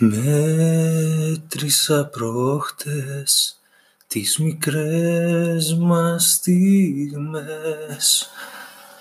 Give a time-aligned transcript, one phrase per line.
[0.00, 3.60] Μέτρησα προχτές
[4.06, 8.28] τις μικρές μας στιγμές.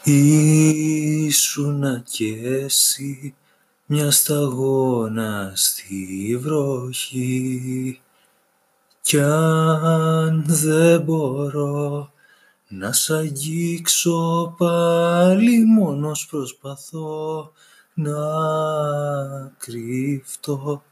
[0.03, 3.35] Ήσουνα κι εσύ
[3.85, 8.01] μια σταγόνα στη βροχή.
[9.01, 12.11] Κι αν δεν μπορώ
[12.67, 17.51] να σ' αγγίξω πάλι μόνος προσπαθώ
[17.97, 20.83] να κρύφτω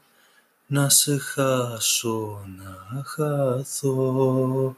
[0.66, 4.76] να σε χάσω να χαθώ.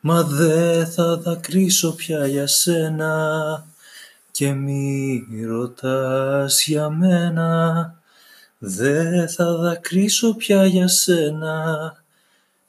[0.00, 3.66] Μα δε θα δακρύσω πια για σένα
[4.30, 7.94] και μη ρωτάς για μένα.
[8.58, 11.92] Δε θα δακρύσω πια για σένα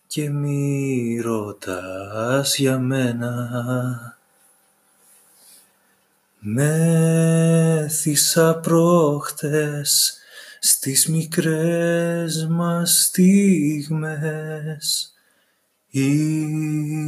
[0.07, 4.15] και μη ρωτάς για μένα
[8.03, 10.17] Μέθησα προχτές
[10.59, 15.13] στις μικρές μας στιγμές.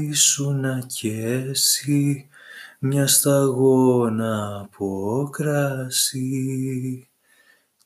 [0.10, 1.10] Ήσουνα κι
[1.50, 2.28] εσύ
[2.80, 7.08] μια σταγόνα από κρασί.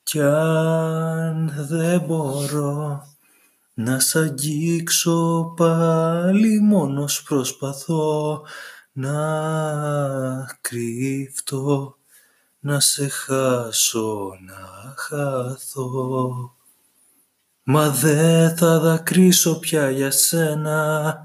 [0.03, 3.07] Κι αν δεν μπορώ
[3.73, 8.41] να σ' αγγίξω πάλι μόνος προσπαθώ
[8.91, 9.17] να
[10.61, 11.97] κρύφτω
[12.59, 16.55] να σε χάσω να χαθώ.
[17.63, 21.15] Μα δε θα δακρύσω πια για σένα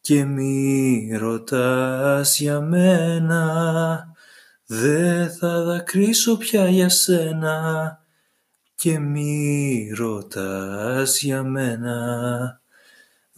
[0.00, 4.06] και μη ρωτάς για μένα.
[4.66, 7.98] Δε θα δακρύσω πια για σένα
[8.74, 12.60] και μη ρωτάς για μένα.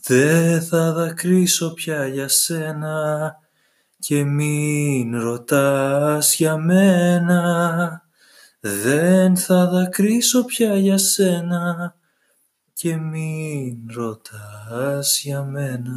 [0.02, 3.36] Δε θα δακρύσω πια για σένα
[4.00, 8.02] και μην ρωτάς για μένα.
[8.60, 11.94] Δεν θα δακρύσω πια για σένα.
[12.72, 15.94] Και μην ρωτάς για μένα